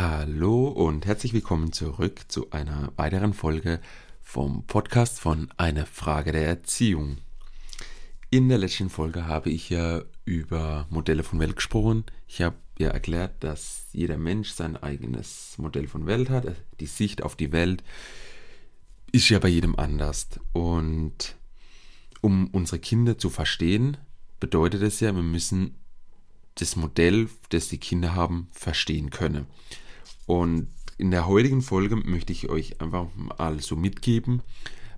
[0.00, 3.80] Hallo und herzlich willkommen zurück zu einer weiteren Folge
[4.22, 7.16] vom Podcast von Eine Frage der Erziehung.
[8.30, 12.04] In der letzten Folge habe ich ja über Modelle von Welt gesprochen.
[12.28, 16.54] Ich habe ja erklärt, dass jeder Mensch sein eigenes Modell von Welt hat.
[16.78, 17.82] Die Sicht auf die Welt
[19.10, 20.28] ist ja bei jedem anders.
[20.52, 21.34] Und
[22.20, 23.96] um unsere Kinder zu verstehen,
[24.38, 25.74] bedeutet es ja, wir müssen
[26.54, 29.48] das Modell, das die Kinder haben, verstehen können.
[30.28, 30.68] Und
[30.98, 34.42] in der heutigen Folge möchte ich euch einfach mal so mitgeben,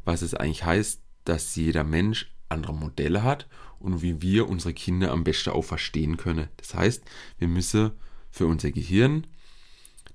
[0.05, 3.47] was es eigentlich heißt, dass jeder Mensch andere Modelle hat
[3.79, 6.49] und wie wir unsere Kinder am besten auch verstehen können.
[6.57, 7.05] Das heißt,
[7.39, 7.93] wir müssen
[8.33, 9.25] für unser Gehirn,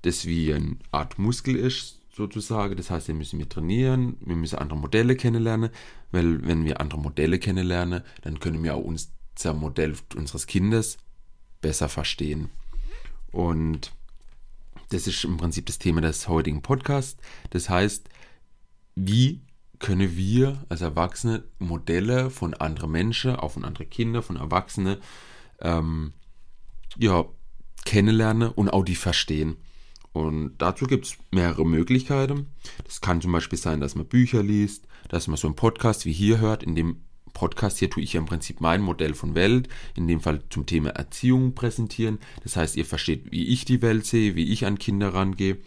[0.01, 4.59] das wie eine Art Muskel ist, sozusagen, das heißt, wir müssen wir trainieren, wir müssen
[4.59, 5.69] andere Modelle kennenlernen,
[6.11, 10.97] weil wenn wir andere Modelle kennenlernen, dann können wir auch unser Modell unseres Kindes
[11.61, 12.49] besser verstehen.
[13.31, 13.94] Und
[14.89, 17.17] das ist im Prinzip das Thema des heutigen Podcasts.
[17.49, 18.09] Das heißt,
[18.95, 19.41] wie
[19.79, 24.97] können wir als Erwachsene Modelle von anderen Menschen, auch von anderen Kindern, von Erwachsenen,
[25.59, 26.13] ähm,
[26.97, 27.25] ja,
[27.85, 29.57] kennenlernen und auch die verstehen.
[30.13, 32.47] Und dazu gibt es mehrere Möglichkeiten.
[32.85, 36.13] Das kann zum Beispiel sein, dass man Bücher liest, dass man so einen Podcast wie
[36.13, 37.01] hier hört, in dem
[37.35, 40.65] Podcast hier tue ich ja im Prinzip mein Modell von Welt, in dem Fall zum
[40.65, 42.17] Thema Erziehung präsentieren.
[42.41, 45.57] Das heißt, ihr versteht, wie ich die Welt sehe, wie ich an Kinder rangehe.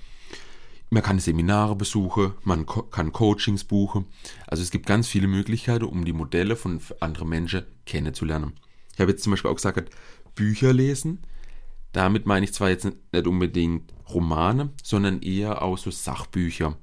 [0.90, 4.06] Man kann Seminare besuchen, man kann Coachings buchen.
[4.46, 8.54] Also es gibt ganz viele Möglichkeiten, um die Modelle von anderen Menschen kennenzulernen.
[8.94, 9.94] Ich habe jetzt zum Beispiel auch gesagt,
[10.34, 11.20] Bücher lesen.
[11.92, 16.78] Damit meine ich zwar jetzt nicht unbedingt Romane, sondern eher auch so Sachbücher.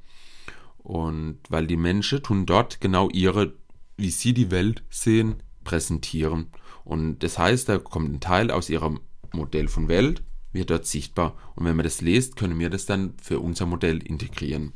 [0.77, 3.53] Und weil die Menschen tun dort genau ihre
[3.97, 6.47] wie sie die Welt sehen, präsentieren.
[6.83, 9.01] Und das heißt, da kommt ein Teil aus ihrem
[9.33, 11.37] Modell von Welt, wird dort sichtbar.
[11.55, 14.73] Und wenn man das liest, können wir das dann für unser Modell integrieren.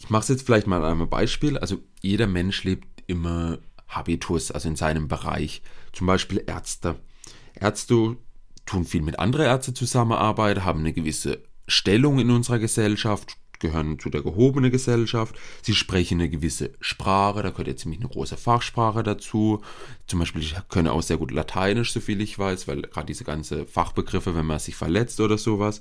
[0.00, 1.56] Ich mache es jetzt vielleicht mal an einem Beispiel.
[1.58, 3.58] Also jeder Mensch lebt immer
[3.88, 5.62] Habitus, also in seinem Bereich.
[5.92, 6.96] Zum Beispiel Ärzte.
[7.54, 8.16] Ärzte
[8.66, 14.10] tun viel mit anderen Ärzten zusammenarbeiten, haben eine gewisse Stellung in unserer Gesellschaft, gehören zu
[14.10, 15.36] der gehobenen Gesellschaft.
[15.62, 19.62] Sie sprechen eine gewisse Sprache, da gehört jetzt ziemlich eine große Fachsprache dazu.
[20.06, 23.24] Zum Beispiel, ich könne auch sehr gut Lateinisch, so viel ich weiß, weil gerade diese
[23.24, 25.80] ganzen Fachbegriffe, wenn man sich verletzt oder sowas.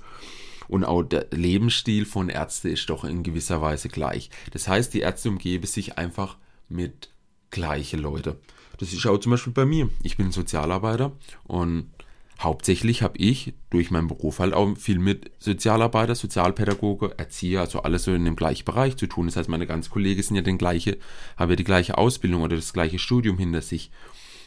[0.68, 4.30] Und auch der Lebensstil von Ärzten ist doch in gewisser Weise gleich.
[4.52, 6.38] Das heißt, die Ärzte umgeben sich einfach
[6.70, 7.10] mit
[7.52, 8.36] gleichen Leuten.
[8.78, 9.90] Das ist auch zum Beispiel bei mir.
[10.02, 11.12] Ich bin Sozialarbeiter
[11.46, 11.92] und
[12.40, 18.04] hauptsächlich habe ich durch meinen Beruf halt auch viel mit Sozialarbeiter, Sozialpädagoge, Erzieher, also alles
[18.04, 19.28] so in dem gleichen Bereich zu tun.
[19.28, 20.98] Das heißt, meine ganzen Kollegen sind ja den gleiche,
[21.38, 23.92] haben ja die gleiche Ausbildung oder das gleiche Studium hinter sich.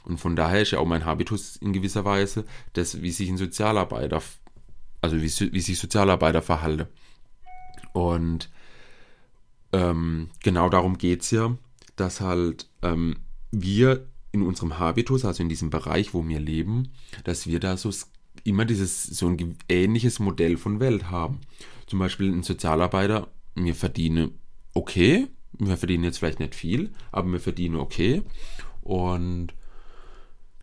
[0.05, 3.39] Und von daher ist ja auch mein Habitus in gewisser Weise, das, wie sich ein
[3.39, 4.23] Sozialarbeiter,
[5.01, 6.87] also wie, wie sich Sozialarbeiter verhalten.
[7.93, 8.51] Und
[9.73, 11.57] ähm, genau darum geht es ja,
[11.97, 13.17] dass halt ähm,
[13.51, 16.89] wir in unserem Habitus, also in diesem Bereich, wo wir leben,
[17.25, 17.91] dass wir da so
[18.45, 21.41] immer dieses so ein ähnliches Modell von Welt haben.
[21.87, 24.39] Zum Beispiel ein Sozialarbeiter, wir verdienen
[24.75, 25.29] okay,
[25.59, 28.23] wir verdienen jetzt vielleicht nicht viel, aber wir verdienen okay.
[28.83, 29.55] Und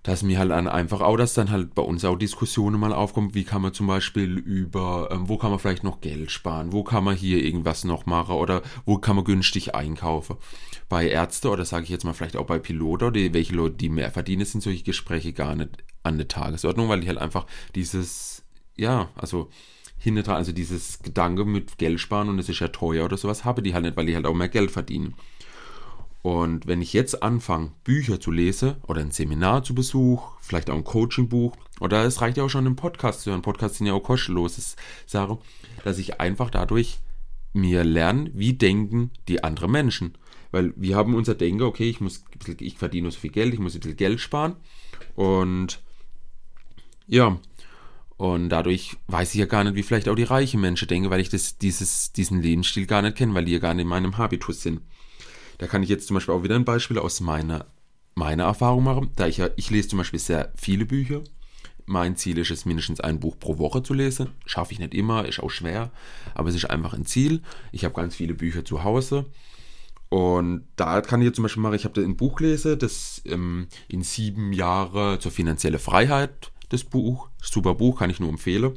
[0.03, 3.46] dass mir halt einfach auch, dass dann halt bei uns auch Diskussionen mal aufkommen, wie
[3.46, 7.06] kann man zum Beispiel über, ähm, wo kann man vielleicht noch Geld sparen, wo kann
[7.06, 10.36] man hier irgendwas noch machen oder wo kann man günstig einkaufen.
[10.90, 13.90] Bei Ärzte oder sage ich jetzt mal vielleicht auch bei Piloten, die, welche Leute, die
[13.90, 15.69] mehr verdienen, sind solche Gespräche gar nicht
[16.03, 18.44] an der Tagesordnung, weil die halt einfach dieses,
[18.75, 19.50] ja, also
[19.97, 23.46] hinter dran, also dieses Gedanke mit Geld sparen und es ist ja teuer oder sowas,
[23.46, 25.16] habe die halt nicht, weil die halt auch mehr Geld verdienen.
[26.24, 30.76] Und wenn ich jetzt anfange, Bücher zu lesen oder ein Seminar zu besuchen, vielleicht auch
[30.76, 33.94] ein Coachingbuch, oder es reicht ja auch schon ein Podcast zu hören, Podcasts sind ja
[33.94, 35.38] auch kostenloses Sache,
[35.84, 37.00] dass ich einfach dadurch
[37.52, 40.18] mir lerne, wie denken die anderen Menschen.
[40.52, 42.24] Weil wir haben unser Denken, okay, ich muss,
[42.58, 44.56] ich verdiene so viel Geld, ich muss ein bisschen Geld sparen.
[45.16, 45.82] Und
[47.06, 47.38] ja,
[48.16, 51.19] und dadurch weiß ich ja gar nicht, wie vielleicht auch die reichen Menschen denken, weil
[51.19, 54.18] ich das, dieses, diesen Lebensstil gar nicht kenne, weil die ja gar nicht in meinem
[54.18, 54.80] Habitus sind.
[55.63, 57.68] Da kann ich jetzt zum Beispiel auch wieder ein Beispiel aus meiner,
[58.15, 59.12] meiner Erfahrung machen.
[59.15, 61.21] Da ich ich lese zum Beispiel sehr viele Bücher.
[61.86, 64.31] Mein Ziel ist es, mindestens ein Buch pro Woche zu lesen.
[64.45, 65.89] Schaffe ich nicht immer, ist auch schwer,
[66.36, 67.44] aber es ist einfach ein Ziel.
[67.71, 69.27] Ich habe ganz viele Bücher zu Hause.
[70.10, 73.68] Und da kann ich jetzt zum Beispiel machen, ich habe ein Buch gelesen, das ähm,
[73.88, 78.74] in sieben Jahre zur finanziellen Freiheit, das Buch, super Buch, kann ich nur empfehlen.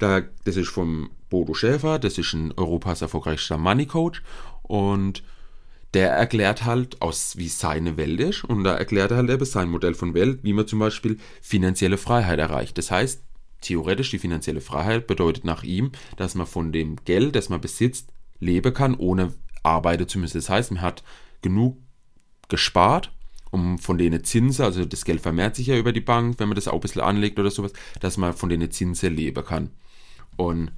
[0.00, 4.20] Da, das ist vom Bodo Schäfer, das ist ein Europas erfolgreichster Money Coach.
[4.62, 5.22] Und
[5.94, 9.68] der erklärt halt, aus wie seine Welt ist und da erklärt er halt eben sein
[9.68, 12.76] Modell von Welt, wie man zum Beispiel finanzielle Freiheit erreicht.
[12.76, 13.22] Das heißt,
[13.60, 18.08] theoretisch die finanzielle Freiheit bedeutet nach ihm, dass man von dem Geld, das man besitzt,
[18.40, 19.32] leben kann, ohne
[19.62, 20.38] arbeiten zu müssen.
[20.38, 21.04] Das heißt, man hat
[21.42, 21.78] genug
[22.48, 23.12] gespart,
[23.52, 26.56] um von denen Zinsen, also das Geld vermehrt sich ja über die Bank, wenn man
[26.56, 29.70] das auch ein bisschen anlegt oder sowas, dass man von denen Zinsen leben kann.
[30.36, 30.72] Und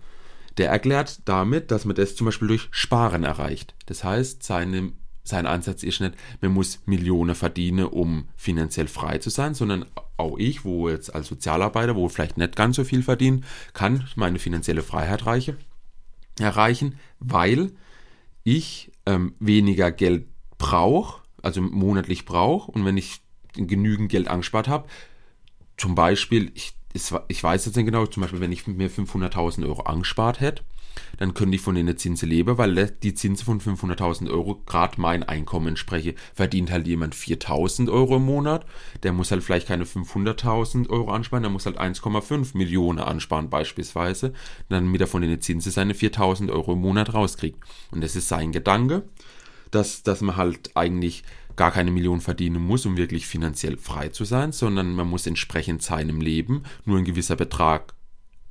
[0.58, 3.74] der erklärt damit, dass man das zum Beispiel durch Sparen erreicht.
[3.86, 4.92] Das heißt, seine
[5.26, 9.86] sein Ansatz ist nicht, man muss Millionen verdienen, um finanziell frei zu sein, sondern
[10.16, 14.38] auch ich, wo jetzt als Sozialarbeiter, wo vielleicht nicht ganz so viel verdienen, kann meine
[14.38, 15.56] finanzielle Freiheit reiche,
[16.38, 17.72] erreichen, weil
[18.44, 20.26] ich ähm, weniger Geld
[20.58, 23.20] brauche, also monatlich brauche und wenn ich
[23.54, 24.88] genügend Geld angespart habe,
[25.76, 26.75] zum Beispiel, ich,
[27.28, 30.62] ich weiß jetzt nicht genau, zum Beispiel, wenn ich mir 500.000 Euro angespart hätte,
[31.18, 35.22] dann könnte ich von den Zinsen leben, weil die Zinsen von 500.000 Euro gerade mein
[35.22, 36.14] Einkommen entspreche.
[36.34, 38.66] Verdient halt jemand 4.000 Euro im Monat,
[39.02, 44.32] der muss halt vielleicht keine 500.000 Euro ansparen, der muss halt 1,5 Millionen ansparen beispielsweise,
[44.68, 47.58] damit er von den Zinsen seine 4.000 Euro im Monat rauskriegt.
[47.90, 49.04] Und das ist sein Gedanke,
[49.70, 51.24] dass, dass man halt eigentlich
[51.56, 55.82] gar keine Million verdienen muss, um wirklich finanziell frei zu sein, sondern man muss entsprechend
[55.82, 57.94] seinem Leben nur ein gewisser Betrag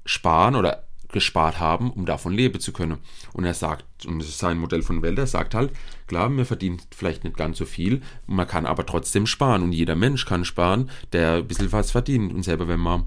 [0.06, 2.98] sparen oder gespart haben, um davon leben zu können.
[3.34, 5.72] Und er sagt, und das ist sein Modell von Welt, er sagt halt,
[6.08, 9.96] klar, man verdient vielleicht nicht ganz so viel, man kann aber trotzdem sparen und jeder
[9.96, 12.34] Mensch kann sparen, der ein bisschen was verdient.
[12.34, 13.06] Und selber wenn man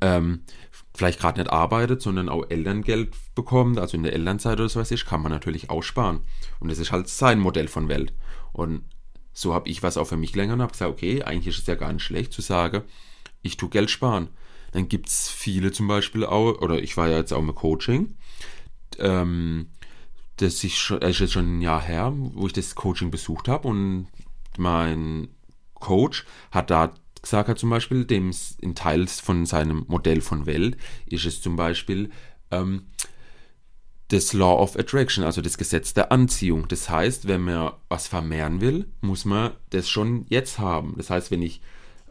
[0.00, 0.42] ähm,
[0.98, 4.90] vielleicht gerade nicht arbeitet, sondern auch Elterngeld bekommt, also in der Elternzeit oder so was
[4.90, 6.20] ist, kann man natürlich auch sparen.
[6.58, 8.12] Und das ist halt sein Modell von Welt.
[8.52, 8.82] Und
[9.32, 11.66] so habe ich was auch für mich länger und habe gesagt, okay, eigentlich ist es
[11.68, 12.82] ja gar nicht schlecht zu sagen,
[13.42, 14.28] ich tue Geld sparen.
[14.72, 18.16] Dann gibt es viele zum Beispiel auch, oder ich war ja jetzt auch im Coaching,
[18.98, 19.68] ähm,
[20.36, 23.68] das ich schon, ist jetzt schon ein Jahr her, wo ich das Coaching besucht habe
[23.68, 24.08] und
[24.56, 25.28] mein
[25.74, 26.92] Coach hat da
[27.22, 30.76] gesagt, hat zum Beispiel, dem in Teils von seinem Modell von Welt
[31.06, 32.10] ist es zum Beispiel
[32.50, 32.86] ähm,
[34.08, 36.66] das Law of Attraction, also das Gesetz der Anziehung.
[36.68, 40.94] Das heißt, wenn man was vermehren will, muss man das schon jetzt haben.
[40.96, 41.60] Das heißt, wenn ich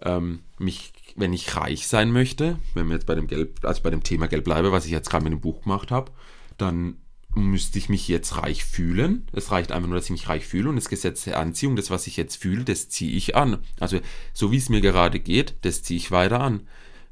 [0.02, 3.90] ähm, mich wenn ich reich sein möchte, wenn wir jetzt bei dem Geld, also bei
[3.90, 6.12] dem Thema Geld bleibe, was ich jetzt gerade mit dem Buch gemacht habe,
[6.58, 6.98] dann
[7.38, 9.28] müsste ich mich jetzt reich fühlen.
[9.32, 11.90] Es reicht einfach nur, dass ich mich reich fühle und das Gesetz der Anziehung, das,
[11.90, 13.60] was ich jetzt fühle, das ziehe ich an.
[13.80, 14.00] Also
[14.34, 16.68] so wie es mir gerade geht, das ziehe ich weiter an.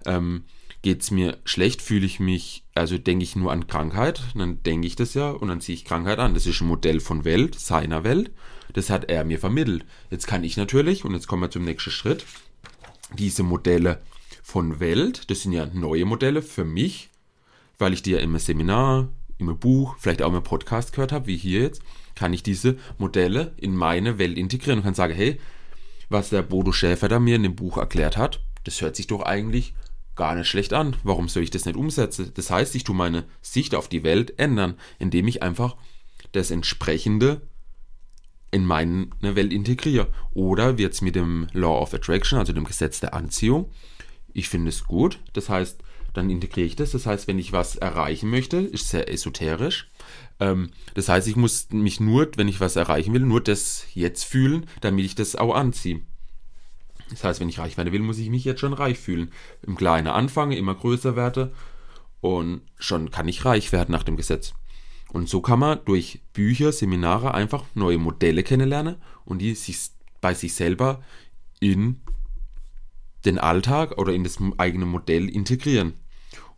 [0.06, 0.44] Ähm,
[0.82, 4.86] geht es mir schlecht, fühle ich mich, also denke ich nur an Krankheit, dann denke
[4.86, 6.36] ich das ja und dann ziehe ich Krankheit an.
[6.36, 8.32] Das ist ein Modell von Welt, seiner Welt.
[8.74, 9.86] Das hat er mir vermittelt.
[10.12, 12.26] Jetzt kann ich natürlich, und jetzt kommen wir zum nächsten Schritt,
[13.18, 14.02] diese Modelle
[14.44, 17.10] von Welt, das sind ja neue Modelle für mich,
[17.80, 21.38] weil ich die ja im Seminar, im Buch, vielleicht auch im Podcast gehört habe, wie
[21.38, 21.82] hier jetzt,
[22.16, 25.40] kann ich diese Modelle in meine Welt integrieren und kann sagen, hey,
[26.10, 29.22] was der Bodo Schäfer da mir in dem Buch erklärt hat, das hört sich doch
[29.22, 29.74] eigentlich
[30.16, 30.96] gar nicht schlecht an.
[31.04, 32.32] Warum soll ich das nicht umsetzen?
[32.36, 35.76] Das heißt, ich tue meine Sicht auf die Welt ändern, indem ich einfach
[36.32, 37.42] das entsprechende
[38.52, 40.08] in meine Welt integriere.
[40.34, 43.70] Oder wird es mit dem Law of Attraction, also dem Gesetz der Anziehung,
[44.34, 45.82] ich finde es gut, das heißt,
[46.16, 46.92] dann integriere ich das.
[46.92, 49.90] Das heißt, wenn ich was erreichen möchte, ist sehr esoterisch.
[50.40, 54.24] Ähm, das heißt, ich muss mich nur, wenn ich was erreichen will, nur das jetzt
[54.24, 56.02] fühlen, damit ich das auch anziehe.
[57.10, 59.32] Das heißt, wenn ich reich werden will, muss ich mich jetzt schon reich fühlen.
[59.62, 61.54] Im Kleinen anfange, immer größer werde
[62.22, 64.54] und schon kann ich reich werden nach dem Gesetz.
[65.12, 69.78] Und so kann man durch Bücher, Seminare einfach neue Modelle kennenlernen und die sich
[70.20, 71.04] bei sich selber
[71.60, 72.02] in
[73.26, 75.94] den Alltag oder in das eigene Modell integrieren.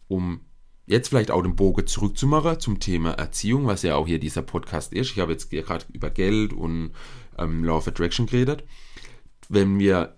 [0.07, 0.41] Um
[0.85, 4.93] jetzt vielleicht auch den Bogen zurückzumachen zum Thema Erziehung, was ja auch hier dieser Podcast
[4.93, 5.11] ist.
[5.11, 6.91] Ich habe jetzt gerade über Geld und
[7.37, 8.63] ähm, Law of Attraction geredet.
[9.49, 10.17] Wenn wir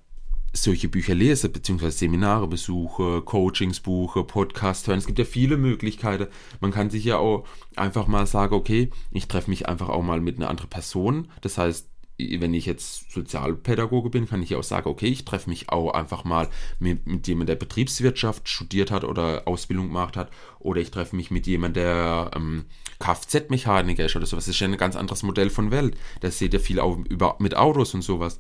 [0.53, 4.97] solche Bücher lese, beziehungsweise Seminare besuche, Coachings buche, Podcast hören.
[4.97, 6.27] Es gibt ja viele Möglichkeiten.
[6.59, 10.21] Man kann sich ja auch einfach mal sagen, okay, ich treffe mich einfach auch mal
[10.21, 11.27] mit einer anderen Person.
[11.41, 11.87] Das heißt,
[12.19, 15.93] wenn ich jetzt Sozialpädagoge bin, kann ich ja auch sagen, okay, ich treffe mich auch
[15.93, 16.49] einfach mal
[16.79, 20.29] mit, mit jemandem, der Betriebswirtschaft studiert hat oder Ausbildung gemacht hat.
[20.59, 22.65] Oder ich treffe mich mit jemandem, der ähm,
[22.99, 24.45] Kfz-Mechaniker ist oder sowas.
[24.45, 25.97] Das ist ja ein ganz anderes Modell von Welt.
[26.19, 28.39] Da seht ihr viel auch über, mit Autos und sowas.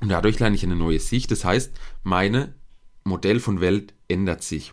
[0.00, 1.30] Und dadurch lerne ich eine neue Sicht.
[1.30, 2.54] Das heißt, meine
[3.04, 4.72] Modell von Welt ändert sich.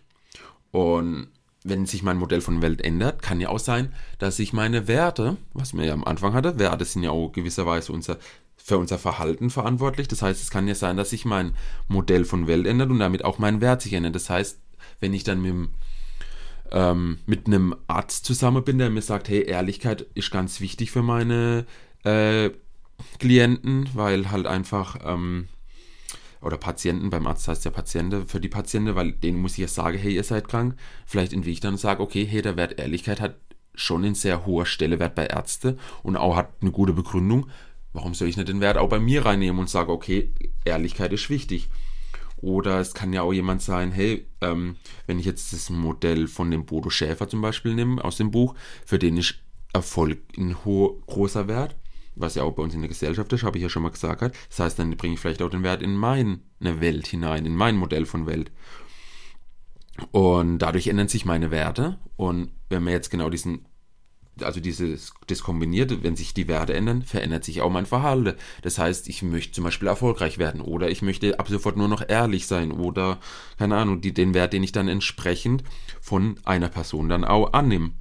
[0.72, 1.30] Und
[1.64, 5.38] wenn sich mein Modell von Welt ändert, kann ja auch sein, dass sich meine Werte,
[5.54, 8.18] was mir ja am Anfang hatte, Werte sind ja auch gewisserweise unser,
[8.56, 10.08] für unser Verhalten verantwortlich.
[10.08, 11.54] Das heißt, es kann ja sein, dass sich mein
[11.88, 14.16] Modell von Welt ändert und damit auch mein Wert sich ändert.
[14.16, 14.60] Das heißt,
[15.02, 15.70] wenn ich dann mit,
[16.72, 21.04] ähm, mit einem Arzt zusammen bin, der mir sagt, hey, Ehrlichkeit ist ganz wichtig für
[21.04, 21.66] meine
[22.04, 22.52] äh,
[23.20, 25.48] Klienten, weil halt einfach ähm,
[26.42, 29.68] oder Patienten, beim Arzt heißt ja Patiente, für die Patienten, weil denen muss ich ja
[29.68, 30.76] sagen, hey, ihr seid krank.
[31.06, 33.36] Vielleicht entwickle ich dann und sage, okay, hey, der Wert Ehrlichkeit hat
[33.76, 37.48] schon einen sehr hoher Stellewert bei Ärzten und auch hat eine gute Begründung.
[37.94, 40.32] Warum soll ich nicht den Wert auch bei mir reinnehmen und sagen, okay,
[40.64, 41.70] Ehrlichkeit ist wichtig.
[42.38, 44.78] Oder es kann ja auch jemand sein, hey, ähm,
[45.08, 48.56] wenn ich jetzt das Modell von dem Bodo Schäfer zum Beispiel nehme, aus dem Buch,
[48.86, 49.36] für den ist
[49.74, 51.76] Erfolg ein hoher, großer Wert,
[52.20, 54.22] was ja auch bei uns in der Gesellschaft ist, habe ich ja schon mal gesagt.
[54.22, 57.76] Das heißt, dann bringe ich vielleicht auch den Wert in meine Welt hinein, in mein
[57.76, 58.52] Modell von Welt.
[60.12, 62.00] Und dadurch ändern sich meine Werte.
[62.16, 63.66] Und wenn man jetzt genau diesen
[64.44, 68.36] also dieses, das Kombinierte, wenn sich die Werte ändern, verändert sich auch mein Verhalten.
[68.62, 72.04] Das heißt, ich möchte zum Beispiel erfolgreich werden oder ich möchte ab sofort nur noch
[72.08, 73.20] ehrlich sein oder,
[73.58, 75.64] keine Ahnung, die, den Wert, den ich dann entsprechend
[76.02, 77.92] von einer Person dann auch annehme.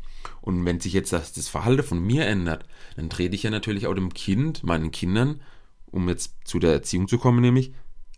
[0.40, 2.64] Und wenn sich jetzt das, das Verhalten von mir ändert,
[2.96, 5.40] dann trete ich ja natürlich auch dem Kind, meinen Kindern,
[5.86, 7.72] um jetzt zu der Erziehung zu kommen, nämlich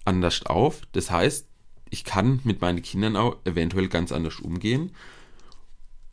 [0.04, 0.82] anders auf.
[0.92, 1.46] Das heißt,
[1.90, 4.92] ich kann mit meinen Kindern auch eventuell ganz anders umgehen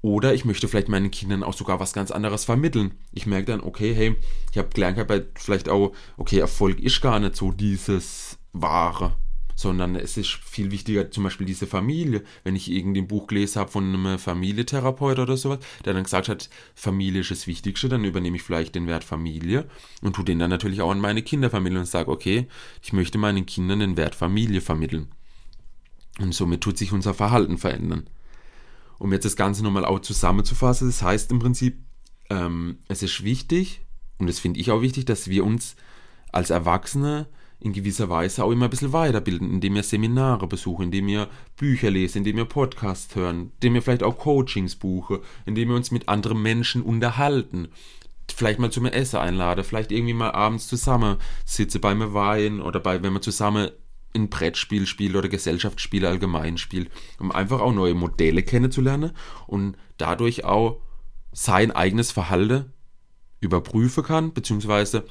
[0.01, 2.93] oder ich möchte vielleicht meinen Kindern auch sogar was ganz anderes vermitteln.
[3.11, 4.15] Ich merke dann, okay, hey,
[4.51, 4.99] ich habe gelernt,
[5.35, 9.15] vielleicht auch, okay, Erfolg ist gar nicht so dieses Wahre,
[9.57, 12.23] sondern es ist viel wichtiger, zum Beispiel diese Familie.
[12.45, 16.29] Wenn ich irgendwie ein Buch gelesen habe von einem Familietherapeut oder sowas, der dann gesagt
[16.29, 19.67] hat, Familie ist das Wichtigste, dann übernehme ich vielleicht den Wert Familie
[20.01, 22.47] und tue den dann natürlich auch an meine Kinder vermitteln und sage, okay,
[22.81, 25.07] ich möchte meinen Kindern den Wert Familie vermitteln.
[26.19, 28.09] Und somit tut sich unser Verhalten verändern
[28.99, 31.79] um jetzt das Ganze nochmal auch zusammenzufassen, das heißt im Prinzip,
[32.29, 33.81] ähm, es ist wichtig,
[34.17, 35.75] und das finde ich auch wichtig, dass wir uns
[36.31, 37.27] als Erwachsene
[37.59, 41.89] in gewisser Weise auch immer ein bisschen weiterbilden, indem wir Seminare besuchen, indem wir Bücher
[41.89, 46.07] lesen, indem wir Podcasts hören, indem wir vielleicht auch Coachings buchen, indem wir uns mit
[46.07, 47.69] anderen Menschen unterhalten,
[48.33, 53.01] vielleicht mal zum Essen einladen, vielleicht irgendwie mal abends zusammen sitze beim Wein oder bei,
[53.01, 53.71] wenn wir zusammen
[54.15, 59.11] ein Brettspiel spielt oder Gesellschaftsspiele allgemein spielt, um einfach auch neue Modelle kennenzulernen
[59.47, 60.81] und dadurch auch
[61.31, 62.73] sein eigenes Verhalten
[63.39, 65.05] überprüfen kann, beziehungsweise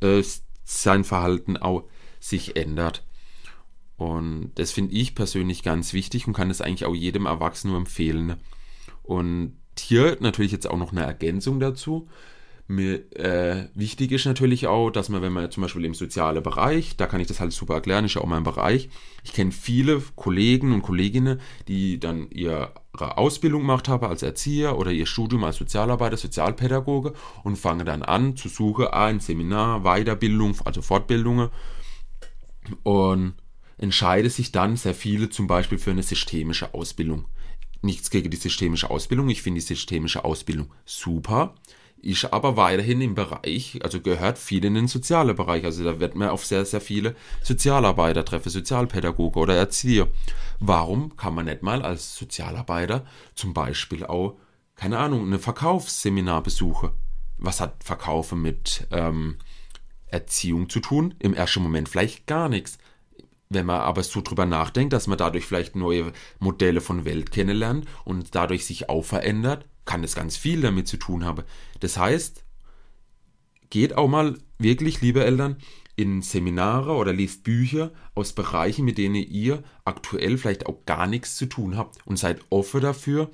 [0.00, 0.22] äh,
[0.70, 1.84] sein Verhalten auch
[2.20, 3.04] sich ändert.
[3.96, 7.80] Und das finde ich persönlich ganz wichtig und kann es eigentlich auch jedem Erwachsenen nur
[7.80, 8.36] empfehlen.
[9.02, 12.08] Und hier natürlich jetzt auch noch eine Ergänzung dazu.
[12.70, 16.96] Mir, äh, wichtig ist natürlich auch, dass man, wenn man zum Beispiel im sozialen Bereich,
[16.96, 18.90] da kann ich das halt super erklären, ist ja auch mein Bereich.
[19.24, 24.92] Ich kenne viele Kollegen und Kolleginnen, die dann ihre Ausbildung gemacht haben als Erzieher oder
[24.92, 27.12] ihr Studium als Sozialarbeiter, Sozialpädagoge
[27.42, 31.48] und fangen dann an zu suchen, ein Seminar, Weiterbildung, also Fortbildungen
[32.84, 33.34] und
[33.78, 37.24] entscheide sich dann sehr viele zum Beispiel für eine systemische Ausbildung.
[37.82, 41.56] Nichts gegen die systemische Ausbildung, ich finde die systemische Ausbildung super
[42.02, 45.64] ist aber weiterhin im Bereich, also gehört viel in den sozialen Bereich.
[45.64, 50.08] Also da wird man auf sehr, sehr viele Sozialarbeiter treffen, Sozialpädagoge oder Erzieher.
[50.58, 53.04] Warum kann man nicht mal als Sozialarbeiter
[53.34, 54.36] zum Beispiel auch,
[54.76, 56.90] keine Ahnung, ein Verkaufsseminar besuchen?
[57.38, 59.36] Was hat Verkaufen mit ähm,
[60.06, 61.14] Erziehung zu tun?
[61.18, 62.78] Im ersten Moment vielleicht gar nichts.
[63.48, 67.86] Wenn man aber so drüber nachdenkt, dass man dadurch vielleicht neue Modelle von Welt kennenlernt
[68.04, 71.42] und dadurch sich auch verändert, kann das ganz viel damit zu tun haben.
[71.80, 72.44] Das heißt,
[73.70, 75.56] geht auch mal wirklich, liebe Eltern,
[75.96, 81.34] in Seminare oder liest Bücher aus Bereichen, mit denen ihr aktuell vielleicht auch gar nichts
[81.34, 83.32] zu tun habt und seid offen dafür,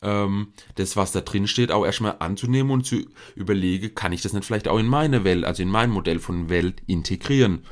[0.00, 4.32] ähm, das, was da drin steht, auch erstmal anzunehmen und zu überlegen, kann ich das
[4.32, 7.64] nicht vielleicht auch in meine Welt, also in mein Modell von Welt integrieren.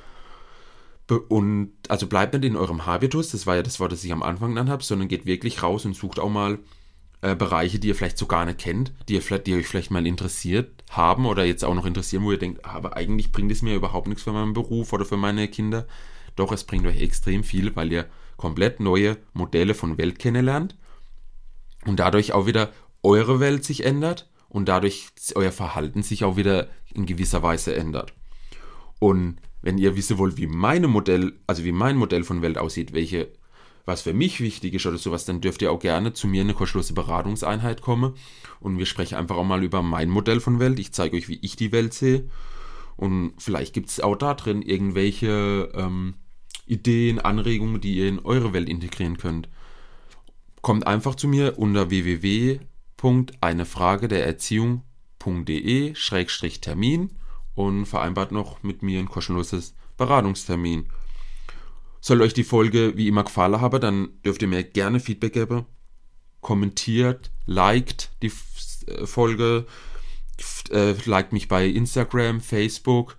[1.29, 4.25] Und also bleibt nicht in eurem Habitus, das war ja das Wort, das ich am
[4.25, 6.59] Anfang genannt habe, sondern geht wirklich raus und sucht auch mal
[7.23, 9.91] äh, Bereiche, die ihr vielleicht so gar nicht kennt, die, ihr vielleicht, die euch vielleicht
[9.91, 13.63] mal interessiert haben oder jetzt auch noch interessieren, wo ihr denkt, aber eigentlich bringt es
[13.63, 15.87] mir überhaupt nichts für meinen Beruf oder für meine Kinder.
[16.37, 18.07] Doch es bringt euch extrem viel, weil ihr
[18.37, 20.77] komplett neue Modelle von Welt kennenlernt
[21.87, 26.69] und dadurch auch wieder eure Welt sich ändert und dadurch euer Verhalten sich auch wieder
[26.93, 28.13] in gewisser Weise ändert.
[28.99, 32.93] Und wenn ihr wissen wollt, wie meine Modell, also wie mein Modell von Welt aussieht,
[32.93, 33.29] welche
[33.87, 36.49] was für mich wichtig ist oder sowas, dann dürft ihr auch gerne zu mir in
[36.49, 38.15] eine kostenlose Beratungseinheit kommen
[38.61, 40.79] und wir sprechen einfach auch mal über mein Modell von Welt.
[40.79, 42.29] Ich zeige euch, wie ich die Welt sehe
[42.97, 46.15] und vielleicht gibt es auch da drin irgendwelche ähm,
[46.67, 49.49] Ideen, Anregungen, die ihr in eure Welt integrieren könnt.
[50.63, 57.11] Kommt einfach zu mir unter www.einefrage der Erziehung.de-termin
[57.55, 60.87] und vereinbart noch mit mir ein kostenloses Beratungstermin.
[62.07, 65.67] Soll euch die Folge wie immer gefallen haben, dann dürft ihr mir gerne Feedback geben.
[66.41, 68.31] Kommentiert, liked die
[68.87, 69.67] äh, Folge,
[70.71, 73.17] äh, liked mich bei Instagram, Facebook,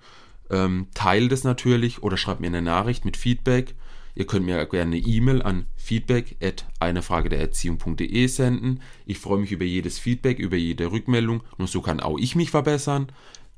[0.50, 3.76] Ähm, teilt es natürlich oder schreibt mir eine Nachricht mit Feedback.
[4.16, 8.82] Ihr könnt mir gerne eine E-Mail an feedback at Erziehung.de senden.
[9.06, 11.44] Ich freue mich über jedes Feedback, über jede Rückmeldung.
[11.58, 13.12] Nur so kann auch ich mich verbessern.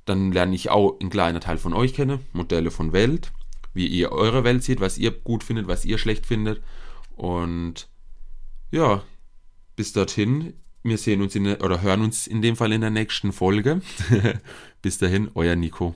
[0.06, 3.32] Dann lerne ich auch einen kleinen Teil von euch kennen, Modelle von Welt,
[3.74, 6.62] wie ihr eure Welt seht, was ihr gut findet, was ihr schlecht findet.
[7.16, 7.88] Und
[8.72, 9.04] ja,
[9.76, 13.32] bis dorthin, wir sehen uns in, oder hören uns in dem Fall in der nächsten
[13.32, 13.82] Folge.
[14.82, 15.96] bis dahin, euer Nico.